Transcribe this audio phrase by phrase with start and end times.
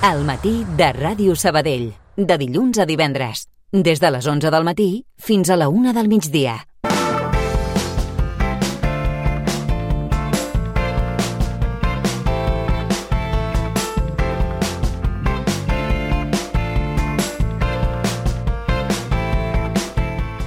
[0.00, 1.90] El matí de Ràdio Sabadell.
[2.16, 3.42] De dilluns a divendres.
[3.68, 6.54] Des de les 11 del matí fins a la 1 del migdia.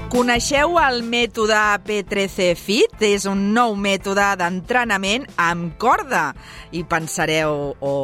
[0.10, 2.98] Coneixeu el mètode P13 Fit?
[3.06, 6.32] És un nou mètode d'entrenament amb corda.
[6.74, 7.96] I pensareu, o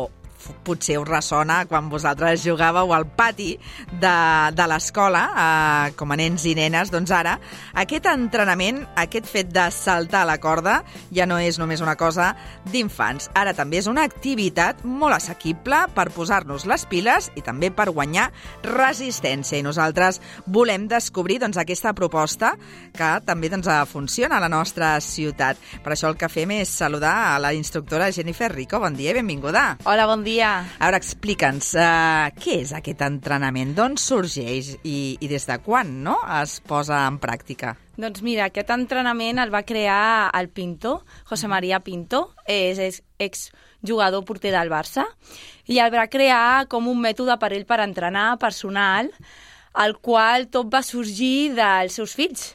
[0.63, 3.53] potser us ressona quan vosaltres jugàveu al pati
[3.91, 4.15] de,
[4.55, 7.37] de l'escola, eh, com a nens i nenes, doncs ara
[7.79, 10.79] aquest entrenament, aquest fet de saltar la corda,
[11.15, 12.31] ja no és només una cosa
[12.71, 13.29] d'infants.
[13.37, 18.29] Ara també és una activitat molt assequible per posar-nos les piles i també per guanyar
[18.65, 19.59] resistència.
[19.59, 22.55] I nosaltres volem descobrir doncs, aquesta proposta
[22.95, 25.59] que també doncs, funciona a la nostra ciutat.
[25.83, 28.79] Per això el que fem és saludar a la instructora Jennifer Rico.
[28.79, 29.65] Bon dia i benvinguda.
[29.85, 30.28] Hola, bon dia.
[30.77, 33.71] A veure, explica'ns, uh, què és aquest entrenament?
[33.77, 37.73] D'on sorgeix i, i des de quan no, es posa en pràctica?
[37.99, 44.23] Doncs mira, aquest entrenament el va crear el Pinto, José María Pinto, és, és exjugador
[44.27, 45.07] porter del Barça,
[45.65, 49.09] i el va crear com un mètode per ell per entrenar personal,
[49.81, 52.51] el qual tot va sorgir dels seus fills.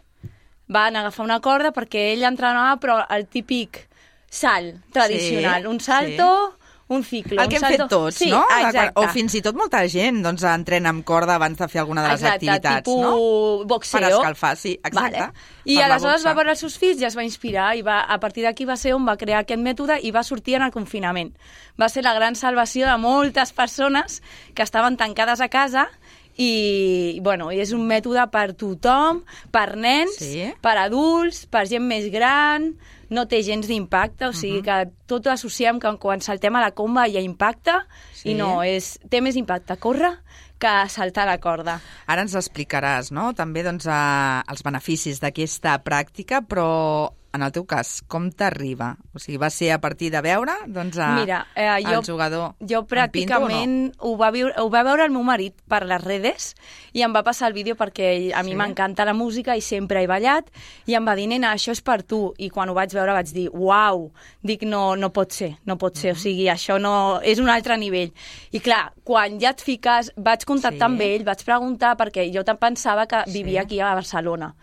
[0.70, 3.88] Van agafar una corda perquè ell entrenava, però el típic
[4.31, 6.28] salt tradicional, Sí, un salto...
[6.53, 7.41] Sí un ciclo.
[7.41, 7.77] El que hem salto...
[7.85, 8.43] fet tots, sí, no?
[8.59, 8.93] Exacte.
[9.01, 12.11] O fins i tot molta gent doncs, entrena amb corda abans de fer alguna de
[12.13, 13.69] les exacte, activitats, tipus no?
[13.71, 14.01] boxeo.
[14.01, 15.21] Per escalfar, sí, exacte.
[15.25, 15.47] Vale.
[15.65, 16.29] I aleshores boxa.
[16.29, 18.77] va veure els seus fills i es va inspirar i va, a partir d'aquí va
[18.77, 21.33] ser on va crear aquest mètode i va sortir en el confinament.
[21.81, 24.21] Va ser la gran salvació de moltes persones
[24.55, 25.89] que estaven tancades a casa
[26.37, 29.23] i, bueno, és un mètode per tothom,
[29.55, 30.53] per nens, Sí.
[30.61, 32.75] per adults, per gent més gran,
[33.10, 34.78] no té gens d'impacte, o sigui que
[35.10, 37.74] tot associem que quan saltem a la comba hi ha impacte
[38.14, 38.30] Sí.
[38.30, 40.14] i no, és, té més impacte córrer
[40.58, 41.80] que saltar la corda.
[42.06, 47.65] Ara ens explicaràs, no?, també doncs, eh, els beneficis d'aquesta pràctica, però en el teu
[47.67, 48.93] cas, com t'arriba?
[49.12, 52.55] O sigui, va ser a partir de veure doncs, a, Mira, eh, jo, el jugador
[52.61, 55.83] jo en Pinto o pràcticament ho, va viure, ho va veure el meu marit per
[55.84, 56.55] les redes
[56.94, 58.56] i em va passar el vídeo perquè a mi Sí.
[58.56, 60.47] m'encanta la música i sempre he ballat
[60.87, 62.33] i em va dir, nena, això és per tu.
[62.39, 64.12] I quan ho vaig veure vaig dir, uau,
[64.43, 67.21] dic, no, no pot ser, no pot ser, o sigui, això no...
[67.23, 68.12] és un altre nivell.
[68.53, 70.93] I clar, quan ja et fiques, vaig contactar Sí.
[70.93, 73.65] amb ell, vaig preguntar, perquè jo pensava que vivia Sí.
[73.67, 74.55] aquí a Barcelona.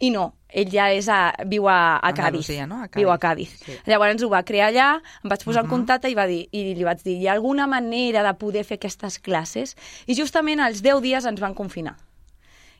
[0.00, 2.48] I no, ell ja és a, viu a, a Cádiz.
[2.48, 2.76] Andalusia, no?
[2.84, 3.64] A Viu a Cádiz, Cádiz.
[3.66, 3.90] sí.
[3.90, 5.66] Llavors ho va crear allà, em vaig posar Mhm.
[5.72, 8.62] en contacte i, va dir, i li vaig dir, hi ha alguna manera de poder
[8.64, 9.76] fer aquestes classes?
[10.06, 11.96] I justament als 10 dies ens van confinar.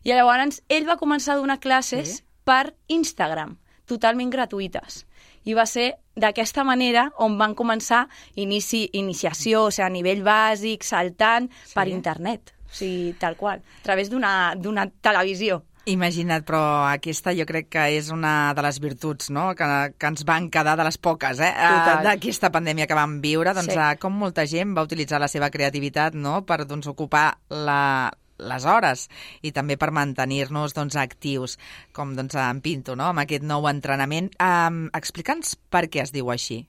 [0.05, 2.23] I llavors ell va començar a donar classes Sí.
[2.45, 5.05] per Instagram, totalment gratuïtes.
[5.45, 10.83] I va ser d'aquesta manera on van començar inici, iniciació, o sigui, a nivell bàsic,
[10.85, 11.75] saltant, Sí.
[11.75, 12.55] per internet.
[12.71, 14.55] O sigui, tal qual, a través d'una
[15.01, 15.65] televisió.
[15.89, 16.61] Imagina't, però
[16.91, 19.55] aquesta jo crec que és una de les virtuts no?
[19.57, 21.49] que, que ens van quedar de les poques eh?
[21.49, 23.79] Eh, d'aquesta pandèmia que vam viure, doncs, Sí.
[23.79, 26.43] eh, com molta gent va utilitzar la seva creativitat no?
[26.45, 29.09] per doncs, ocupar la, les hores
[29.43, 31.57] i també per mantenir-nos doncs, actius,
[31.93, 33.09] com doncs, en Pinto, no?
[33.11, 34.31] amb aquest nou entrenament.
[34.39, 36.65] Um, Explica'ns per què es diu així.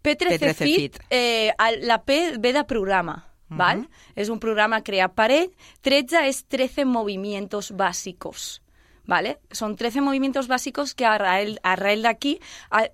[0.00, 1.00] P13, P13 Fit, Fit.
[1.10, 3.18] Eh, el- la P ve de programa,
[3.50, 3.58] Mhm.
[3.58, 3.88] val?
[4.16, 5.50] És un programa creat per ell.
[5.82, 8.62] 13 és 13 movimientos básicos.
[9.10, 9.40] ¿Vale?
[9.50, 12.38] Són 13 movimientos bàsicos que arrel, arrel d'aquí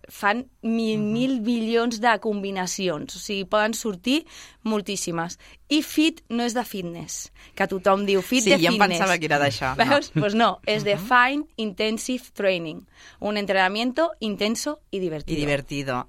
[0.08, 3.16] fan mil, mil bilions de combinacions.
[3.16, 4.24] O sigui, poden sortir
[4.62, 5.36] moltíssimes.
[5.68, 8.96] I fit no és de fitness, que tothom diu fit Sí, de jo em fitness.
[8.96, 9.84] pensava que era d'això, no.
[9.84, 10.10] Veus?
[10.14, 12.86] Pues no, és de Fine Intensive Training.
[13.20, 15.36] Un entrenamiento intenso y divertido.
[15.36, 16.06] I divertido.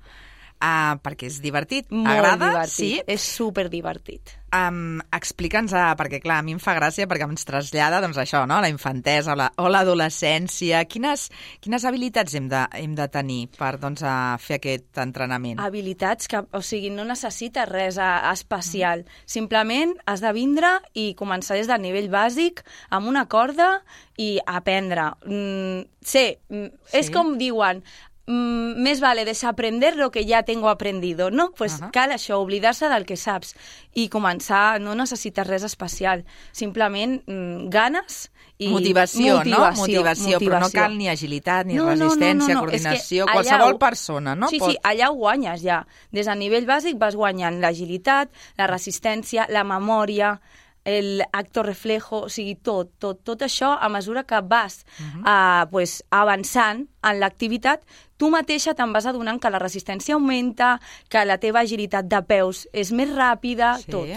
[0.62, 1.92] Uh, perquè és divertit.
[1.92, 2.48] Molt Agrada?
[2.54, 2.72] divertit.
[2.78, 3.02] Sí?
[3.08, 4.37] És super divertit.
[4.56, 8.46] Um, Explica'ns, uh, perquè clar, a mi em fa gràcia perquè ens trasllada doncs, això,
[8.48, 8.62] no?
[8.64, 10.86] la infantesa o la- o l'adolescència.
[10.88, 11.26] Quines,
[11.60, 15.60] quines habilitats hem de, hem de tenir per doncs, a fer aquest entrenament?
[15.60, 19.04] Habilitats que, o sigui, no necessites res a, especial.
[19.26, 23.82] Simplement has de vindre i començar des del nivell bàsic amb una corda
[24.18, 25.12] i aprendre.
[25.26, 27.12] Mm, sé, mm, és Sí.
[27.12, 27.84] com diuen,
[28.28, 31.52] mm, més vale desaprender lo que ya tengo aprendido, no?
[31.58, 31.92] Pues Ahà.
[31.92, 33.56] cal això, oblidar-se del que saps
[33.96, 38.28] i començar, no necessites res especial, simplement mm, ganes
[38.60, 39.44] i motivació, no?
[39.44, 40.80] motivació, Motivació, però no motivació.
[40.82, 43.78] cal ni agilitat, ni No, no, no, resistència, no, no, és que coordinació, allà qualsevol
[43.80, 44.50] persona, no?
[44.50, 44.72] Sí, Pot...
[44.72, 45.86] sí, allà ho guanyes ja.
[46.12, 50.40] Des del nivell bàsic vas guanyant l'agilitat, la resistència, la memòria,
[50.88, 55.22] el acto reflejo, o sigui, tot, tot, tot això, a mesura que vas uh -huh.
[55.66, 57.82] uh, pues, avançant en l'activitat,
[58.18, 60.80] tu mateixa te'n vas adonant que la resistència augmenta,
[61.10, 63.92] que la teva agilitat de peus és més ràpida, Sí.
[63.92, 64.08] tot.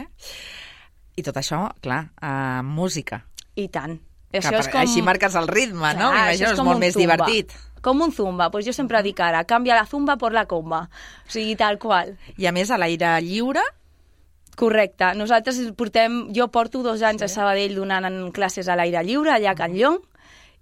[1.17, 3.27] I tot això, clar, uh, música.
[3.57, 3.99] I tant.
[4.33, 4.81] Això per- és com...
[4.81, 6.11] Així marques el ritme, no?
[6.11, 7.17] Clar, M'imagino, això és, com molt més zumba.
[7.17, 7.53] divertit.
[7.83, 10.89] Com un zumba, pues jo sempre dic ara, canvia la zumba por la comba.
[11.27, 12.17] O sigui, tal qual.
[12.37, 13.63] I a més, a l'aire lliure,
[14.61, 15.15] Correcte.
[15.17, 16.27] Nosaltres portem...
[16.37, 17.31] Jo porto dos anys sí.
[17.31, 20.03] a Sabadell donant en classes a l'aire lliure, allà a Can Llong,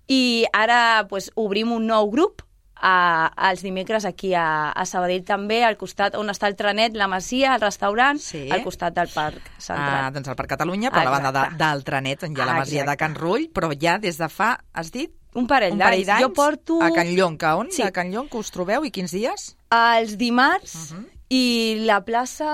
[0.09, 2.45] i ara pues, obrim un nou grup
[2.79, 7.09] a, als dimecres aquí a, a Sabadell també, al costat on està el trenet, la
[7.11, 8.47] Masia, el restaurant, Sí.
[8.55, 10.13] al costat del Parc uh, Central.
[10.15, 11.65] doncs al Parc Catalunya, per la banda de, Exacte.
[11.65, 13.05] del trenet, on hi ha la masia de Exacte.
[13.05, 16.09] Can Rull, però ja des de fa, has dit, un parell d'anys.
[16.23, 17.37] Jo porto a Can Llong.
[17.39, 17.71] Que on?
[17.75, 17.83] Sí.
[17.83, 19.55] A Can Llong, que us trobeu i quins dies?
[19.75, 20.95] els dimarts
[21.29, 22.49] i la plaça...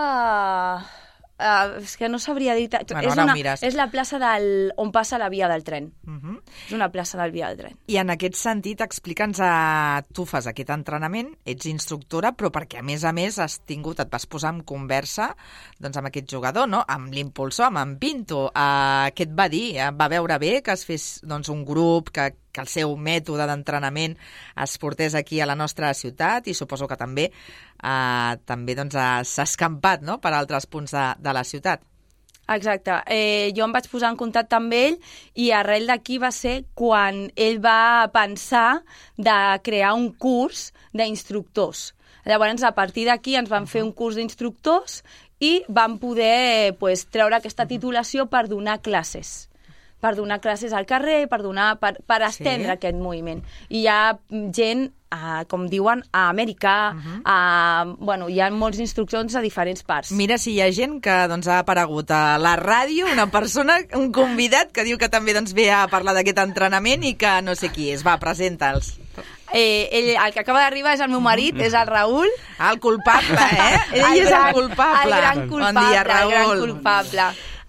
[1.34, 2.69] Uh, és que no sabria dir...
[2.70, 5.88] Bueno, és, una, és la plaça del, on passa la via del tren.
[6.06, 6.36] Uh -huh.
[6.69, 7.78] És una plaça del via del tren.
[7.86, 10.04] I en aquest sentit, explica'ns, a...
[10.12, 14.10] tu fas aquest entrenament, ets instructora, però perquè a més a més has tingut, et
[14.10, 15.34] vas posar en conversa
[15.78, 16.84] doncs, amb aquest jugador, no?
[16.86, 18.44] amb l'impulsor, amb en Pinto.
[18.54, 19.76] Uh, què et va dir?
[19.76, 23.47] Eh, Va veure bé que es fes doncs, un grup, que, que el seu mètode
[23.51, 24.15] d'entrenament
[24.65, 29.25] es portés aquí a la nostra ciutat i suposo que també uh, també doncs, ha-
[29.27, 30.21] s'ha escampat no?
[30.23, 31.83] per altres punts de, de la ciutat.
[32.45, 32.93] Exacte.
[33.09, 34.99] Eh, jo em vaig posar en contacte amb ell
[35.41, 38.83] i arrel d'aquí va ser quan ell va pensar
[39.17, 41.95] de crear un curs d'instructors.
[42.29, 45.01] Llavors, a partir d'aquí ens van fer un curs d'instructors
[45.41, 49.49] i vam poder pues, treure aquesta titulació per donar classes
[50.05, 52.77] per donar classes al carrer, per, donar, per, per estendre Sí.
[52.77, 53.41] aquest moviment.
[53.71, 54.19] I hi ha
[54.53, 57.21] gent, uh, com diuen, a Amèrica, uh -huh.
[57.25, 60.12] a, bueno, hi ha molts instruccions a diferents parts.
[60.12, 64.12] Mira si hi ha gent que doncs, ha aparegut a la ràdio, una persona, un
[64.12, 67.71] convidat que diu que també doncs, ve a parlar d'aquest entrenament i que no sé
[67.71, 68.05] qui és.
[68.05, 68.99] Va, presenta'ls.
[69.56, 72.29] Eh, ell, el que acaba d'arribar és el meu marit, és el Raül.
[72.59, 73.79] Ah, el culpable, eh?
[73.93, 75.15] Ell és el culpable.
[75.15, 76.59] El gran culpable, bon dia, el gran Raül.
[76.61, 77.23] culpable.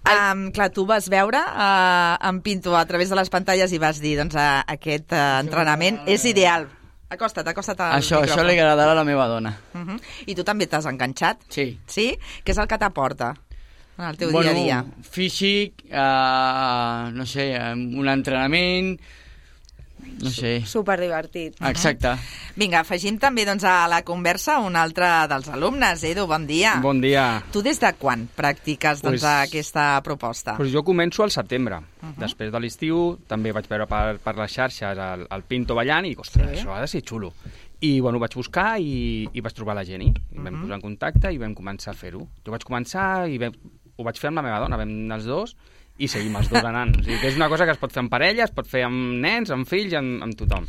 [0.06, 3.98] Um, clar, tu vas veure uh, en Pinto a través de les pantalles i vas
[4.00, 6.68] dir, doncs, uh, aquest uh, entrenament és ideal.
[7.10, 8.32] Acosta't, acosta't al Això, micròfon.
[8.34, 9.52] això li agradarà a la meva dona.
[9.74, 9.98] Uh -huh.
[10.26, 11.38] I tu també t'has enganxat?
[11.48, 11.78] Sí.
[11.86, 12.18] Sí?
[12.44, 13.34] Què és el que t'aporta
[13.98, 14.84] en el teu bueno, dia a dia?
[15.02, 19.00] físic, uh, no sé, un entrenament,
[20.22, 20.62] no sé.
[20.66, 21.56] Super divertit.
[21.60, 22.14] Exacte.
[22.56, 26.02] Vinga, afegim també doncs, a la conversa un altre dels alumnes.
[26.04, 26.76] Edu, bon dia.
[26.82, 27.42] Bon dia.
[27.52, 30.56] Tu des de quan practiques doncs, Pues- aquesta proposta?
[30.56, 31.76] Pues jo començo al setembre.
[31.76, 32.14] Uh -huh.
[32.18, 36.10] Després de l'estiu també vaig veure per, per les xarxes el, el Pinto ballant i
[36.10, 36.64] dic, ostres, Sí.
[36.64, 37.32] això ha de ser xulo.
[37.80, 40.08] I bueno, vaig buscar i, i vaig trobar la Jenny.
[40.32, 42.26] I vam posar en contacte i vam començar a fer-ho.
[42.44, 43.52] Jo vaig començar i vam,
[43.96, 45.56] ho vaig fer amb la meva dona, vam anar els dos
[45.98, 46.96] i seguim els dos anant.
[47.00, 48.84] O sigui, que és una cosa que es pot fer amb parella, es pot fer
[48.84, 50.66] amb nens, amb fills, amb, amb tothom.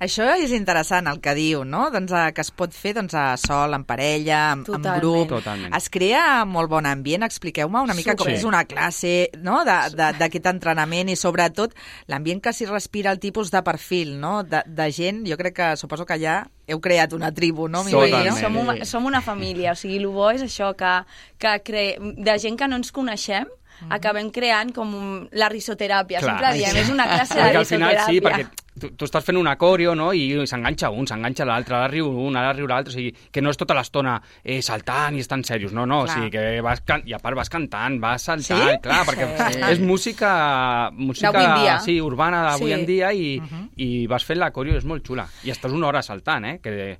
[0.00, 1.90] Això és interessant el que diu, no?
[1.92, 5.02] Doncs, eh, que es pot fer doncs, a sol, en parella, en, en Totalment.
[5.02, 5.28] grup.
[5.34, 5.74] Totalment.
[5.76, 7.22] Es crea molt bon ambient.
[7.26, 8.32] Expliqueu-me una mica com Sí.
[8.38, 9.58] és una classe no?
[9.68, 11.74] de- de- d'aquest entrenament i sobretot
[12.06, 14.42] l'ambient que s'hi respira, el tipus de perfil no?
[14.42, 15.26] de, de gent.
[15.28, 17.84] Jo crec que suposo que ja heu creat una tribu, no?
[17.84, 17.90] Sí.
[17.92, 18.40] Totalment.
[18.40, 21.04] som, una, som una família, o sigui, el bo és això, que,
[21.36, 21.98] que cre...
[22.00, 23.44] de gent que no ens coneixem,
[23.88, 25.28] acabem creant com un...
[25.32, 26.34] la risoteràpia, Clar.
[26.38, 28.06] sempre diem, és una classe de al final risoteràpia.
[28.06, 28.48] sí, perquè
[28.80, 32.36] tu, tu estàs fent un acorio, no?, i s'enganxa un, s'enganxa l'altre, ara riu un,
[32.36, 34.14] ara riu l'altre, o sigui, que no és tota l'estona
[34.44, 36.16] eh, saltant i estan serios, no, no, Clar.
[36.16, 37.02] o sigui, que vas, can...
[37.04, 38.78] i a part vas cantant, vas saltant, Sí?
[38.82, 39.60] clar, perquè Sí.
[39.72, 42.78] és música, música sí, urbana d'avui Sí.
[42.78, 43.40] en dia i,
[43.76, 45.26] i vas fent l'acorio, és molt xula.
[45.44, 46.98] I estàs una hora saltant, eh, que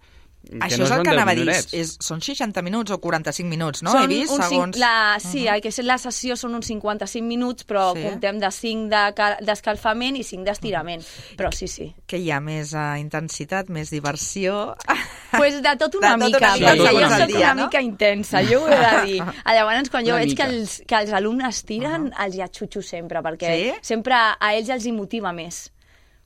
[0.59, 1.49] Això no és el que 10 anava a dir.
[1.79, 3.93] És, són 60 minuts o 45 minuts, no?
[3.93, 4.79] Són He vist, uns segons...
[4.83, 8.03] la, sí, el que és la sessió són uns 55 minuts, però Sí.
[8.03, 11.05] comptem de 5 de ca- d'escalfament i 5 d'estirament.
[11.39, 11.95] Però sí, sí.
[12.07, 14.75] Que hi ha més uh, intensitat, més diversió...
[15.31, 17.39] Pues de tot una De tot mica, una mica, perquè tot jo una soc mica,
[17.39, 17.67] una no?
[17.69, 19.21] mica intensa, jo ho he de dir.
[19.55, 23.23] Llavors, quan jo Una veig que els, que els alumnes tiren, els hi atxutxo sempre,
[23.23, 23.69] perquè Sí?
[23.95, 25.69] sempre a ells els hi motiva més.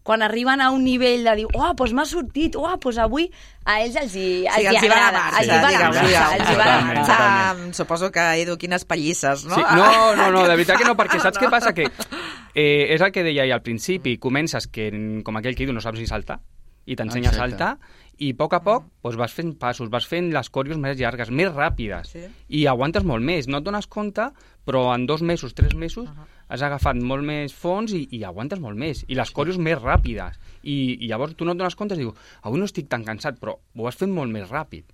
[0.05, 3.25] Quan arriben a un nivell de dir, oh, doncs m'ha sortit, oh, doncs avui,
[3.65, 5.61] a ells els hi, els Sí, els hi va la agrada, marxa, els hi va
[5.63, 6.37] la digueu-ne, marxa, digueu-ne.
[6.37, 7.73] els hi va la marxa.
[7.81, 9.57] Suposo que, Edu, quines pallisses, no?
[9.57, 9.89] Sí, no,
[10.21, 11.73] no, no, de veritat que no, perquè saps què passa?
[11.73, 14.91] Que eh, és el que deia ahir al principi, comences que,
[15.25, 16.37] com aquell que diu, no saps ni saltar,
[16.85, 17.73] i t'ensenya a saltar,
[18.21, 21.33] i a poc a poc doncs vas fent passos, vas fent les còrios més llargues,
[21.33, 22.27] més ràpides, Sí.
[22.61, 23.49] i aguantes molt més.
[23.49, 24.29] No et dones compte,
[24.69, 26.13] però en dos mesos, tres mesos,
[26.49, 29.05] has agafat molt més fons i, i aguantes molt més.
[29.09, 30.41] I les còrios més ràpides.
[30.63, 33.41] I, I llavors tu no et dones compte i dius, avui no estic tan cansat,
[33.41, 34.85] però ho has fet molt més ràpid.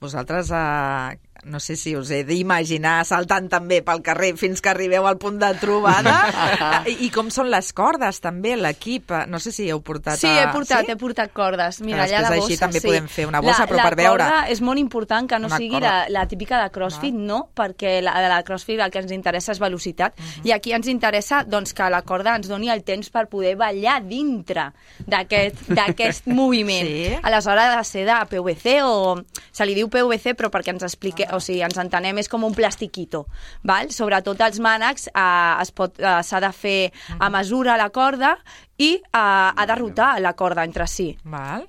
[0.00, 5.06] Vosaltres, eh, no sé si us he d'imaginar saltant també pel carrer fins que arribeu
[5.06, 6.14] al punt de trobada.
[6.90, 9.12] I, I com són les cordes, també, l'equip?
[9.30, 10.18] No sé si heu portat...
[10.18, 10.50] Sí, he a...
[10.52, 10.92] portat, sí?
[10.92, 11.78] he portat cordes.
[11.86, 12.88] Mira, allà la bossa, així també sí.
[12.88, 14.24] podem fer una bossa, la, però la per veure.
[14.26, 15.92] corda és molt important que no Una sigui corda.
[16.08, 19.52] la, la típica de crossfit, no, perquè la, de la crossfit el que ens interessa
[19.54, 20.46] és velocitat, Mhm.
[20.48, 24.00] i aquí ens interessa doncs, que la corda ens doni el temps per poder ballar
[24.02, 24.72] dintre
[25.06, 26.86] d'aquest moviment.
[26.86, 27.14] Sí.
[27.22, 29.22] Aleshores ha de ser de PVC o...
[29.56, 31.36] Se li diu PVC, però perquè ens explique, Ah.
[31.36, 33.26] o sigui, ens entenem, és com un plastiquito,
[33.62, 33.90] val?
[33.90, 38.36] Sobretot els mànecs eh, es pot eh, s'ha de fer a mesura la corda
[38.78, 41.16] i eh, ha de rotar la corda entre si.
[41.24, 41.66] Val.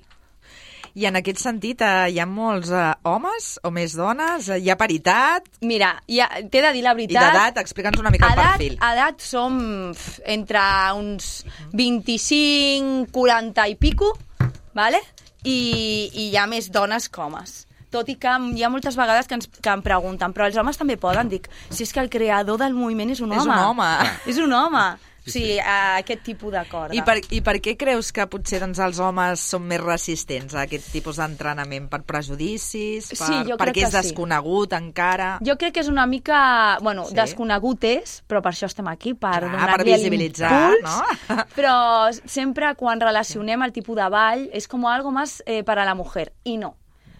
[0.98, 4.48] I en aquest sentit, eh, hi ha molts eh, homes o més dones?
[4.48, 5.44] Eh, Hi ha paritat?
[5.62, 7.28] Mira, ja, t'he de dir la I veritat...
[7.36, 7.58] d'edat?
[7.62, 8.74] Explica'ns una mica el edat, perfil.
[8.82, 9.60] edat som
[10.26, 10.64] entre
[10.98, 14.10] uns 25, 40 i pico,
[14.74, 14.98] vale?
[15.44, 17.67] I, i hi ha més dones que homes.
[17.90, 20.76] Tot i que hi ha moltes vegades que, ens, que em pregunten, però els homes
[20.76, 21.28] també poden?
[21.32, 23.52] Dic, si és que el creador del moviment és un És home.
[23.52, 23.92] un home.
[24.26, 24.88] És un home.
[25.28, 26.94] O sigui, a aquest tipus de corda.
[26.96, 30.62] I per, I per què creus que potser doncs, els homes són més resistents a
[30.62, 31.88] aquest tipus d'entrenament?
[31.92, 33.10] Per prejudicis?
[33.10, 33.96] Per, Sí, jo perquè és que sí.
[34.08, 35.38] desconegut encara?
[35.44, 36.78] Jo crec que és una mica...
[36.80, 37.10] Bueno, Sí.
[37.10, 37.16] sí.
[37.20, 40.96] desconegut és, però per això estem aquí, per donar-li per visibilitzar, no?
[41.58, 41.76] Però
[42.24, 46.32] sempre quan relacionem el tipus de ball és com algo más eh, para la mujer,
[46.44, 46.74] i no.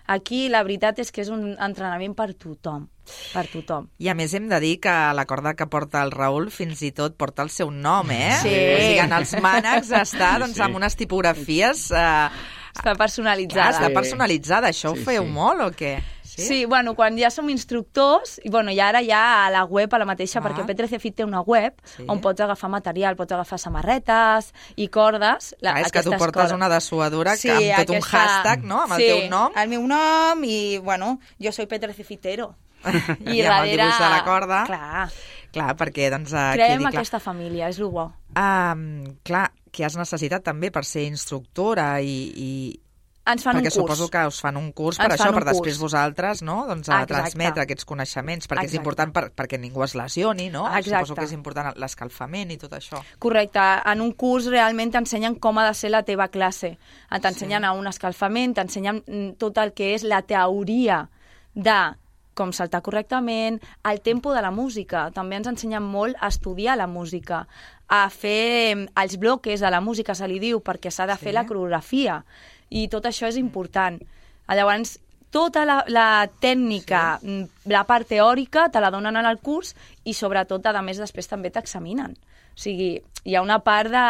[0.09, 2.87] Aquí la veritat és que és un entrenament per tothom,
[3.35, 3.91] per tothom.
[4.01, 6.93] I a més hem de dir que la corda que porta el Raül fins i
[6.97, 8.31] tot porta el seu nom, eh?
[8.41, 8.49] Sí.
[8.49, 10.65] O sigui, en els mànecs està doncs, sí.
[10.65, 11.91] amb unes tipografies...
[11.93, 12.31] Eh,
[12.79, 13.71] Està clar, personalitzada.
[13.81, 13.95] està Sí.
[13.97, 14.69] personalitzada.
[14.71, 15.31] Això Sí, ho feu sí.
[15.35, 15.97] molt o què?
[16.39, 16.47] Sí?
[16.47, 19.99] sí, bueno, quan ja som instructors, i bueno, i ara ja a la web, a
[19.99, 20.43] la mateixa, Ah.
[20.47, 22.05] perquè P13 Fit té una web Sí.
[22.07, 25.55] on pots agafar material, pots agafar samarretes i cordes.
[25.61, 26.53] La, és que tu portes cordes.
[26.53, 29.53] una dessuadora que amb tot un hashtag, no?, amb el sí, teu nom.
[29.57, 32.55] el meu nom i, bueno, jo soy P13 Fitero.
[33.27, 34.65] I amb el dibuix de la corda.
[34.67, 35.09] Clar,
[35.51, 36.93] Clar, perquè doncs, uh, creem quedi clar.
[36.95, 38.13] aquesta família, és el bo.
[38.37, 42.81] Um, clar, que has necessitat també per ser instructora i, i
[43.29, 43.75] Ens fan perquè un curs.
[43.75, 45.79] suposo que us fan un curs per Ens això, per després curs.
[45.79, 47.15] vosaltres, no?, doncs a Exacte.
[47.15, 48.77] transmetre aquests coneixements, perquè és Exacte.
[48.79, 50.67] important per, perquè ningú es lesioni, no?
[50.67, 51.07] Exacte.
[51.07, 53.03] Suposo que és important l'escalfament i tot això.
[53.19, 53.61] Correcte.
[53.85, 56.79] En un curs realment t'ensenyen com ha de ser la teva classe.
[57.21, 57.67] T'ensenyen Sí.
[57.67, 61.09] a un escalfament, t'ensenyen mm, tot el que és la teoria
[61.55, 61.97] de
[62.35, 65.11] com saltar correctament, el tempo de la música.
[65.11, 67.49] També ens ensenyen molt a estudiar la música,
[67.89, 71.25] a fer mm, els bloques de la música, se li diu, perquè s'ha de Sí.
[71.25, 72.25] fer la coreografia.
[72.71, 73.99] I tot això és important.
[74.49, 74.99] Llavors,
[75.31, 77.43] tota la, la tècnica, sí.
[77.69, 81.53] la part teòrica, te la donen en el curs i, sobretot, a més, després també
[81.53, 82.17] t'examinen.
[82.59, 82.97] O sigui,
[83.29, 84.05] hi ha una part de,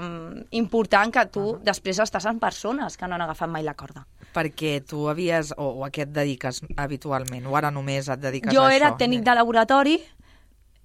[0.00, 1.62] um, important que tu uh -huh.
[1.62, 4.06] després estàs en persones que no han agafat mai la corda.
[4.32, 8.54] Perquè tu havies, o, o a què et dediques habitualment, o ara només et dediques
[8.54, 8.76] jo a això?
[8.76, 10.02] era tècnic de laboratori,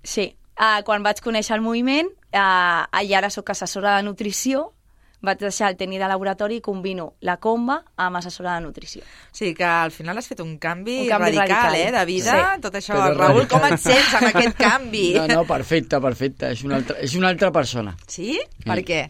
[0.03, 4.73] sí, uh, quan vaig conèixer el moviment, uh, i ara sóc assessora de nutrició,
[5.21, 9.01] vaig deixar el tècnic de laboratori i combino la comba amb assessora de nutrició.
[9.33, 11.75] Sigui que al final has fet un canvi, Un canvi radical, radical.
[11.75, 12.61] eh, de vida, Sí.
[12.61, 12.93] tot això.
[12.93, 13.47] Però Raül, radical.
[13.61, 15.13] com et sents amb aquest canvi?
[15.15, 16.51] No, no, perfecte, perfecte.
[16.51, 17.95] És una altra, és una altra persona.
[18.07, 18.39] Sí?
[18.63, 19.07] Per què?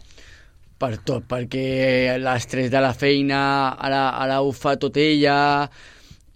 [0.78, 5.68] Per tot, perquè l'estrès de la feina, ara, ara ho fa tot ella...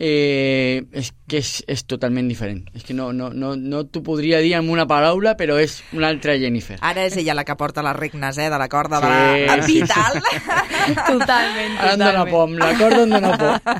[0.04, 2.64] Eh, és que és, és totalment diferent.
[2.75, 6.09] És que no, no, no, no t'ho podria dir en una paraula, però és una
[6.11, 6.80] altra Jennifer.
[6.82, 9.62] Ara és ella la que porta les regnes, eh, de la corda Sí, de la
[9.62, 10.18] sí, vital.
[11.12, 13.76] Totalment, Ara em dóna por, amb la corda em dóna por.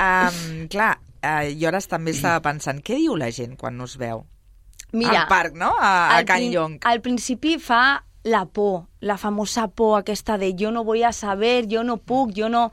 [0.00, 0.38] um,
[0.72, 4.24] clar, uh, jo ara també estava pensant, què diu la gent quan us veu?
[4.94, 5.74] Mira, Al parc, no?
[5.76, 6.78] A, a al Can prin- Llong.
[6.88, 11.66] Al principi fa la por, la famosa por aquesta de jo no voy a saber,
[11.68, 12.70] jo no puc, jo no...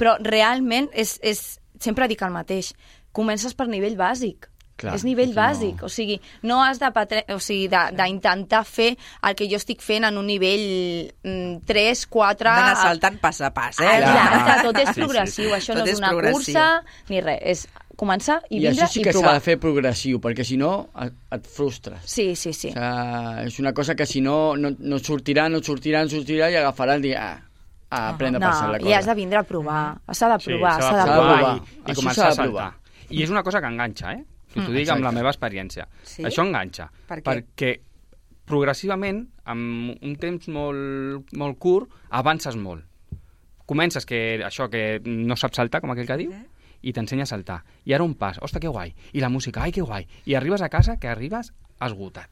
[0.00, 2.74] Però realment és, és sempre dic el mateix.
[3.12, 4.46] Comences per nivell bàsic.
[4.80, 6.14] Clar, és nivell que no- bàsic, o sigui,
[6.48, 7.24] no has de patre...
[7.34, 8.94] o sigui, de- d'intentar fer
[9.28, 12.48] el que jo estic fent en un nivell mm, 3, 4...
[12.48, 13.84] D'anar saltant pas a pas, eh?
[13.84, 13.98] Ah.
[14.38, 15.02] Exacte, tot és Sí, sí.
[15.02, 16.54] progressiu, això Tot no és és una progressiu.
[16.54, 16.64] cursa
[17.10, 17.66] ni res, és
[18.00, 19.34] començar i, I vindre això sí i que s'ha provar.
[19.36, 20.72] de fer progressiu, perquè si no
[21.04, 22.00] et, et frustres.
[22.08, 22.72] Sí, sí, sí.
[22.72, 26.48] O sigui, és una cosa que si no, no, no sortirà, no sortirà, no sortirà
[26.48, 27.36] i agafarà el dia ah,
[27.90, 28.98] a prendre per No, la i cosa.
[28.98, 30.00] has de vindre a provar.
[30.10, 31.38] S'ha de Sí, provar, s'ha de s'ha de provar.
[31.38, 31.56] provar.
[31.56, 32.44] i, i Això començar a de saltar.
[32.44, 32.74] provar.
[33.10, 34.24] I és una cosa que enganxa, eh?
[34.52, 35.86] Que t'ho Mm, dic amb la meva experiència.
[36.02, 36.22] Sí?
[36.24, 36.90] Això enganxa.
[37.06, 37.22] Per què?
[37.22, 37.80] Perquè
[38.46, 42.84] progressivament, amb un temps molt, molt curt, avances molt.
[43.66, 46.32] Comences que això que no saps saltar, com aquell que diu,
[46.82, 47.60] i t'ensenya a saltar.
[47.84, 48.94] I ara un pas, ostres, que guai.
[49.12, 50.06] I la música, ai, que guai.
[50.26, 52.30] I arribes a casa que arribes esgotat.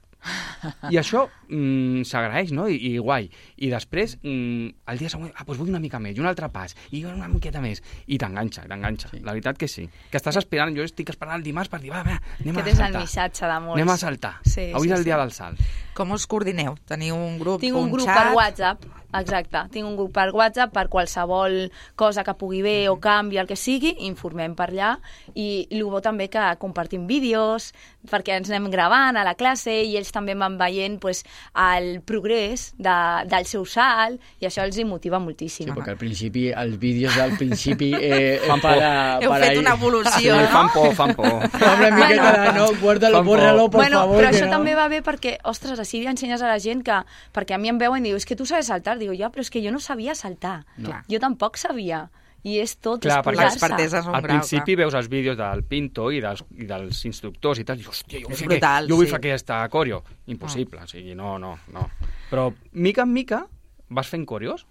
[0.90, 2.66] I això mm, s'agraeix, no?
[2.68, 3.28] I, I guai.
[3.56, 6.48] I després, mm, el dia següent, ah, doncs vull una mica més, i un altre
[6.54, 7.82] pas, i una miqueta més.
[8.06, 9.12] I t'enganxa, t'enganxa.
[9.12, 9.20] Sí.
[9.24, 9.88] La veritat que sí.
[10.10, 12.70] Que estàs esperant, jo estic esperant el dimarts per dir, va, va, anem Aquest a
[12.70, 13.02] és el saltar.
[13.06, 13.76] missatge de molts.
[13.80, 14.34] Anem a saltar.
[14.44, 15.10] Sí, Avui sí, és el sí.
[15.10, 15.60] dia del salt.
[15.98, 16.76] Com us coordineu?
[16.86, 18.16] Teniu un grup, Tinc un, grup xat?
[18.18, 18.84] per WhatsApp,
[19.14, 19.62] exacte.
[19.72, 23.56] Tinc un grup per WhatsApp per qualsevol cosa que pugui bé o canvi, el que
[23.56, 24.90] sigui, informem per allà.
[25.34, 27.72] I, el bo també que compartim vídeos,
[28.08, 31.24] perquè ens anem gravant a la classe i ells també van veient pues,
[31.54, 32.94] el progrés de,
[33.28, 35.66] del seu salt i això els hi motiva moltíssim.
[35.68, 37.92] Sí, perquè al principi, els vídeos del principi...
[38.08, 38.70] Eh, Fan por.
[38.70, 40.46] para, Heu para fet ir- una evolució, Sí, no?
[40.52, 41.26] fan por, fan por.
[41.78, 43.70] Una miqueta de, no, guárdalo, Fan por.
[43.72, 44.16] bueno, favor.
[44.22, 44.50] però això no.
[44.54, 46.96] també va bé perquè, ostres, així ensenyes a la gent que...
[47.34, 48.97] Perquè a mi em veuen i diu, és que tu sabes saltar.
[48.98, 50.64] Digo, ja, però és que jo no sabia saltar.
[50.78, 50.94] No.
[51.10, 52.08] Jo tampoc sabia.
[52.46, 53.58] I és tot, Clar, és perquè posar-se.
[53.58, 54.84] l'expertesa és un Al grau, principi clar.
[54.84, 58.20] veus els vídeos del Pinto i dels, i dels instructors i tal, i dius, hòstia,
[58.22, 59.10] jo vull, És fer, brutal, que, jo vull sí.
[59.10, 59.98] fer aquesta coreo.
[60.30, 61.88] Impossible, o sigui, no, no, no.
[62.30, 63.40] Però, mica en mica,
[63.90, 64.64] vas fent coreos,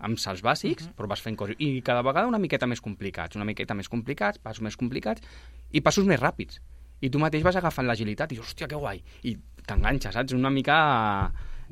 [0.00, 1.60] amb salts bàsics, però vas fent coreos.
[1.60, 5.20] I cada vegada una miqueta més complicats, una miqueta més complicats, passos més complicats,
[5.76, 6.62] i passos més ràpids.
[7.04, 9.04] I tu mateix vas agafant l'agilitat i dius, hòstia, que guai.
[9.28, 9.36] I
[9.68, 10.32] t'enganxes, saps?
[10.32, 10.80] Una mica...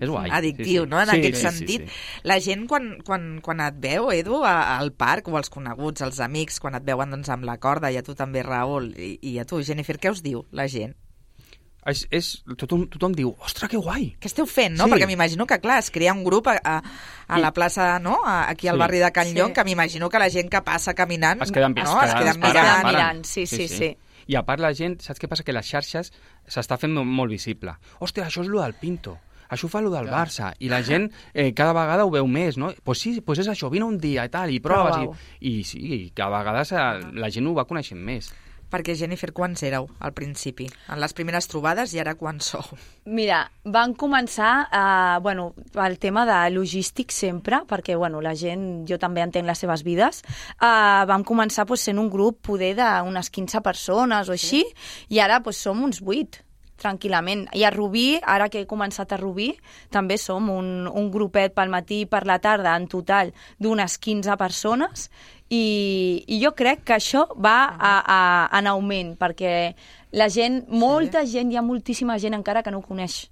[0.01, 0.31] És guai.
[0.31, 0.91] addictiu, sí, sí.
[0.91, 1.89] no?, en Sí, aquest sí, sí, sentit.
[1.89, 2.21] sí.
[2.23, 6.21] La gent, quan, quan, quan et veu, Edu, a- al parc, o els coneguts, els
[6.21, 9.39] amics, quan et veuen doncs, amb la corda, i a tu també, Raül, i, i
[9.39, 10.95] a tu, Jennifer, què us diu la gent?
[11.89, 12.27] És, és,
[12.61, 14.11] tothom, tothom diu, ostres, que guai.
[14.21, 14.85] Què esteu fent, no?
[14.85, 14.91] Sí.
[14.93, 16.83] Perquè m'imagino que, clar, es crea un grup a, a,
[17.33, 18.79] a la plaça, no?, a, aquí al Sí.
[18.83, 19.35] barri de Can Sí.
[19.39, 21.41] Llong, que m'imagino que la gent que passa caminant...
[21.43, 21.81] Es queden, no?
[22.03, 22.77] es es queden, queden es paren, mirant.
[22.77, 22.95] es paren.
[22.99, 23.97] mirant, sí, sí, sí.
[24.29, 25.43] I a part la gent, saps què passa?
[25.47, 26.13] Que les xarxes
[26.47, 27.73] s'està fent mo- molt visible.
[28.05, 29.17] Hòstia, això és lo del Pinto.
[29.49, 30.17] Això ho fa lo del Clar.
[30.17, 30.53] Barça.
[30.61, 32.73] I la gent eh, cada vegada ho veu més, no?
[32.85, 35.01] Pues sí, pues és això, vine un dia i tal, i proves.
[35.41, 38.33] I, I sí, i que a vegades eh, la gent ho va coneixent més.
[38.69, 40.67] Perquè, Jennifer, quants éreu al principi?
[40.93, 42.77] En les primeres trobades i ara quants sou?
[43.09, 45.55] Mira, van començar, eh, bueno,
[45.87, 50.21] el tema de logístic sempre, perquè, bueno, la gent, jo també entenc les seves vides,
[50.61, 54.67] eh, vam començar pues, sent un grup poder d'unes 15 persones o així,
[55.09, 56.45] i ara pues, som uns 8
[56.81, 57.47] tranquil·lament.
[57.59, 59.51] I a Rubí, ara que he començat a Rubí,
[59.95, 64.39] també som un, un grupet pel matí i per la tarda, en total, d'unes 15
[64.41, 65.09] persones,
[65.49, 68.21] i, i jo crec que això va a, a,
[68.59, 69.55] en augment, perquè
[70.13, 73.27] la gent, molta gent, hi ha moltíssima gent encara que no ho coneix.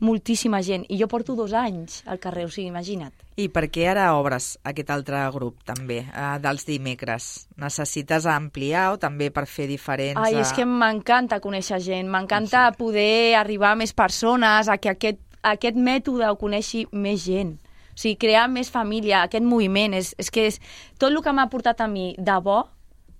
[0.00, 0.84] Moltíssima gent.
[0.90, 3.14] I jo porto dos anys al carrer, o sigui, imagina't.
[3.38, 7.46] I per què ara obres aquest altre grup, també, eh, dels dimecres?
[7.60, 10.20] Necessites ampliar o també per fer diferents...
[10.20, 14.92] Ai, eh, és que m'encanta conèixer gent, m'encanta poder arribar a més persones, a que
[14.94, 17.56] aquest, aquest mètode ho coneixi més gent.
[17.94, 20.58] O sigui, crear més família, aquest moviment, és, és que és,
[20.98, 22.64] tot el que m'ha portat a mi de bo,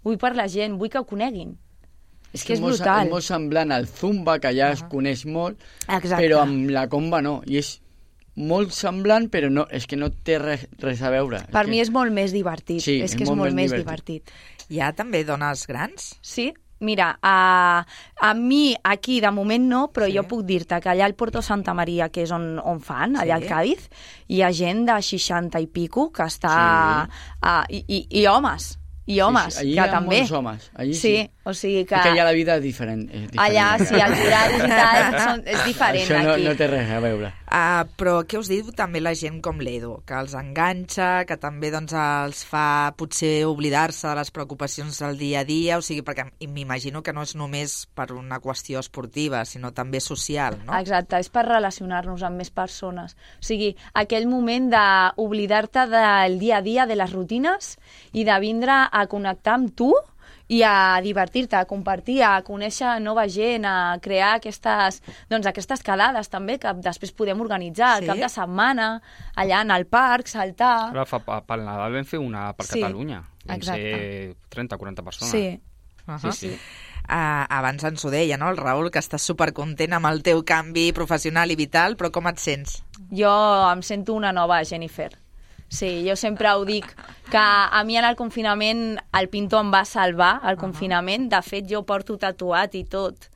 [0.02, 1.54] vull per la gent, vull que ho coneguin.
[2.34, 3.06] És que és molt, brutal.
[3.06, 6.18] És molt semblant al Zumba, que ja es coneix molt, Exacte.
[6.24, 7.38] però amb la comba no.
[7.46, 7.76] I és
[8.34, 11.44] molt semblant, però no, és que no té res, res a veure.
[11.54, 11.86] Per és mi que...
[11.86, 12.82] és molt més divertit.
[12.82, 14.34] Sí, és que és molt, més divertit.
[14.68, 16.14] Hi ha també dones grans?
[16.24, 16.48] Sí,
[16.84, 17.86] mira, a,
[18.20, 20.16] a mi aquí de moment no, però Sí.
[20.18, 23.38] jo puc dir-te que allà al Porto Santa Maria, que és on, on fan, allà
[23.38, 23.44] Sí.
[23.44, 23.86] al Cádiz,
[24.28, 27.06] hi ha gent de 60 i pico que està...
[27.06, 27.36] Sí.
[27.42, 28.74] A, i, i, I homes,
[29.06, 30.16] i homes, sí, allí que hi ha també.
[30.16, 31.30] molts homes, allí sí, sí.
[31.44, 31.96] o sigui que...
[31.98, 33.02] És que allà la vida és diferent.
[33.10, 36.46] És diferent Allà, sí, els horaris i tal, són, és diferent Això no, aquí.
[36.48, 37.32] no té res a veure.
[37.44, 39.98] Uh, però què us diu també la gent com l'Edu?
[40.08, 45.42] Que els enganxa, que també doncs, els fa potser oblidar-se de les preocupacions del dia
[45.42, 49.74] a dia, o sigui, perquè m'imagino que no és només per una qüestió esportiva, sinó
[49.76, 50.72] també social, no?
[50.78, 53.14] Exacte, és per relacionar-nos amb més persones.
[53.38, 57.76] O sigui, aquell moment d'oblidar-te del dia a dia, de les rutines,
[58.16, 59.92] i de vindre a connectar amb tu
[60.48, 66.28] i a divertir-te, a compartir, a conèixer nova gent, a crear aquestes, doncs, aquestes quedades
[66.28, 68.04] també que després podem organitzar Sí?
[68.04, 68.88] el cap de setmana,
[69.36, 70.90] allà en el parc, saltar...
[70.92, 73.22] Ara fa, pel Nadal vam fer una per Sí, Catalunya.
[73.46, 73.94] Vam exacte.
[73.94, 75.32] ser 30 o 40 persones.
[75.32, 75.60] Sí,
[76.06, 76.48] Uh sí, sí.
[77.08, 80.90] Uh, abans ens ho deia, no, el Raül, que estàs supercontent amb el teu canvi
[80.92, 82.82] professional i vital, però com et sents?
[83.10, 83.30] jo
[83.72, 85.10] em sento una nova Jennifer.
[85.68, 86.86] Sí, jo sempre ho dic,
[87.30, 91.28] que a mi en el confinament el Pinto em va salvar, el confinament.
[91.32, 93.30] De fet, jo porto tatuat i tot.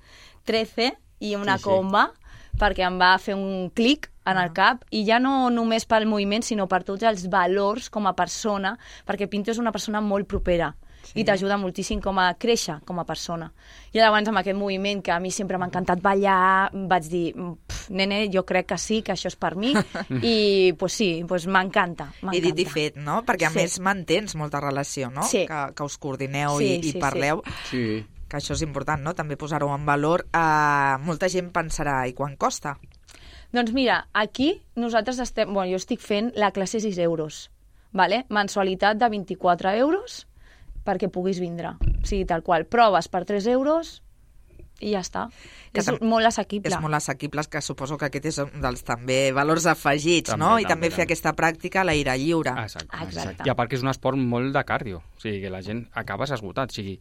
[0.44, 1.68] 13 i una Sí, sí.
[1.68, 2.12] comba,
[2.58, 6.42] perquè em va fer un clic en el cap, i ja no només pel moviment,
[6.42, 10.74] sinó per tots els valors com a persona, perquè Pinto és una persona molt propera
[11.08, 11.20] Sí.
[11.20, 13.46] i t'ajuda moltíssim com a créixer com a persona.
[13.92, 17.88] I llavors amb aquest moviment que a mi sempre m'ha encantat ballar, vaig dir, "Pf,
[17.90, 19.72] nene, jo crec que sí, que això és per mi,
[20.22, 22.12] i pues sí, pues m'encanta.
[22.32, 23.22] I dit i fet, no?
[23.24, 23.56] Perquè a Sí.
[23.56, 25.22] més mantens molta relació, no?
[25.22, 25.46] Sí.
[25.46, 26.98] Que, que us coordineu Sí, i, i sí, sí.
[26.98, 27.42] parleu.
[27.70, 28.04] Sí.
[28.28, 29.14] que això és important, no?
[29.14, 30.26] També posar-ho en valor.
[30.36, 32.76] Uh, molta gent pensarà, i quan costa?
[33.54, 35.50] Doncs mira, aquí nosaltres estem...
[35.54, 37.50] Bueno, jo estic fent la classe 6 euros,
[37.90, 38.26] vale?
[38.28, 40.27] mensualitat de 24 euros
[40.88, 41.76] perquè puguis vindre.
[42.00, 42.64] O sigui, tal qual.
[42.66, 43.98] Proves per 3 euros
[44.80, 45.24] i ja està.
[45.74, 46.70] Que és tam- molt assequible.
[46.70, 50.52] És molt assequible, que suposo que aquest és un dels també valors afegits, També, no?
[50.58, 51.08] I també, també, fer també.
[51.12, 52.54] aquesta pràctica a l'aire lliure.
[52.62, 52.88] Exacte.
[52.94, 53.42] Ah, exacte.
[53.44, 55.02] I a part que és un esport molt de cardio.
[55.16, 56.70] O sigui, que la gent acabes esgotat.
[56.70, 57.00] O sigui,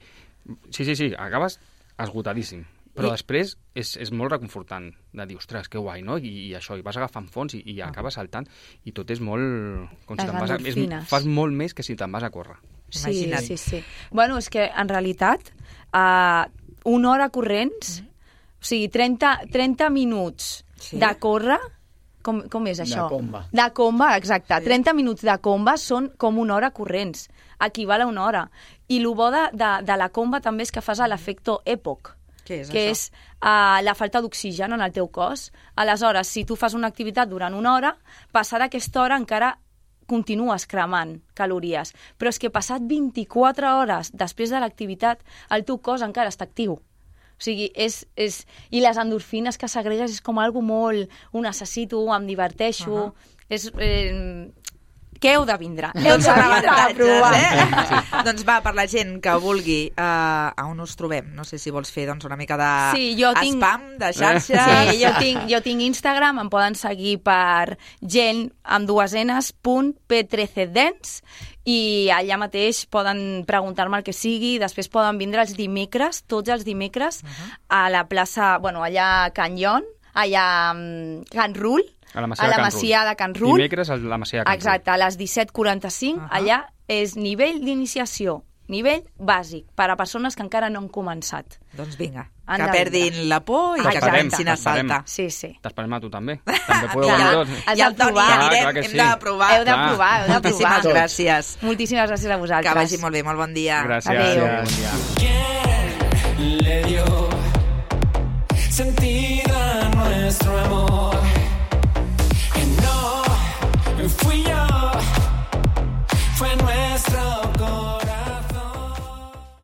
[0.71, 1.60] sí, sí, sí, acabes
[1.97, 2.65] esgotadíssim.
[2.97, 6.17] Però I- després és, és molt reconfortant de dir, ostres, que guai, no?
[6.17, 8.47] I, i això, i vas agafant fons i, i acabes saltant
[8.86, 9.86] i tot és molt...
[10.08, 12.58] Com Les si vas a, és, fas molt més que si te'n vas a córrer.
[12.89, 13.43] Sí, Imagina't.
[13.45, 13.84] sí, sí.
[14.12, 15.41] Bueno, és que en realitat
[15.93, 16.45] uh,
[16.86, 18.02] una hora corrents,
[18.62, 20.97] o sigui, 30, 30 minuts Sí.
[21.02, 21.58] de córrer,
[22.21, 23.08] com, com és això?
[23.10, 23.47] comba.
[23.52, 24.54] De comba, exacte.
[24.60, 24.65] Sí.
[24.65, 27.30] 30 minuts de comba són com una hora corrents.
[27.60, 28.43] Equival a una hora.
[28.88, 32.13] I el bo de, de, de la comba també és que fas l'efecte EPOC,
[32.47, 32.91] Què és que això?
[32.91, 35.52] és uh, la falta d'oxigen en el teu cos.
[35.76, 37.95] Aleshores, si tu fas una activitat durant una hora,
[38.32, 39.58] passada aquesta hora encara
[40.08, 41.93] continues cremant calories.
[42.17, 46.80] Però és que passat 24 hores després de l'activitat, el teu cos encara està actiu.
[47.38, 48.41] O sigui, és, és...
[48.74, 51.12] I les endorfines que segregues és com algo molt...
[51.32, 52.93] Ho necessito, em diverteixo...
[52.93, 53.34] Uh -huh.
[53.50, 53.72] És...
[53.78, 54.50] Eh,
[55.19, 55.89] que heu de vindre.
[55.95, 57.34] Heu Doncs de vindre a provar.
[57.36, 57.63] eh?
[58.27, 61.34] doncs va, per la gent que vulgui, uh, a on us trobem?
[61.36, 64.62] No sé si vols fer doncs, una mica de Sí, jo tinc- spam, de xarxes...
[64.91, 69.93] Sí, jo tinc, jo tinc Instagram, em poden seguir per gent amb dues enes, punt
[70.08, 71.21] p13dance,
[71.67, 76.63] i allà mateix poden preguntar-me el que sigui, després poden vindre els dimecres, tots els
[76.63, 77.23] dimecres,
[77.67, 79.84] a la plaça, bueno, allà a Can Lyon,
[80.17, 81.84] allà a mm, Can Rull,
[82.17, 83.58] a la Masia, a la de, Can Masia de Can Rull.
[83.62, 84.58] Dimecres a la Masia de Can Rull.
[84.58, 86.30] Exacte, a les 17.45, uh -huh.
[86.32, 91.60] allà és nivell d'iniciació, nivell bàsic, per a persones que encara no han començat.
[91.73, 93.99] Doncs vinga, han que perdin la por i Exacte.
[93.99, 95.03] que acabem sin saltar.
[95.06, 95.60] Sí, sí.
[95.62, 96.41] T'esperem a tu també.
[96.45, 97.51] També podeu venir tots.
[97.77, 98.97] I el Toni anirem, clar, sí.
[98.97, 99.51] hem de provar.
[99.58, 100.77] Heu de provar, heu de provar.
[100.82, 101.58] Moltíssimes gràcies.
[101.62, 102.73] Moltíssimes gràcies a vosaltres.
[102.73, 103.84] Que vagi molt bé, molt bon dia.
[103.84, 104.10] Gràcies.
[104.10, 104.45] Adéu.
[104.45, 104.58] Adéu.
[104.58, 105.58] Bon dia.
[106.38, 107.06] le dio
[108.69, 111.27] sentido a nuestro amor?